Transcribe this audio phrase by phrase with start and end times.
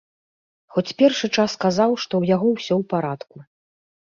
[0.77, 3.37] Хоць першы час казаў, што ў яго ўсё ў парадку.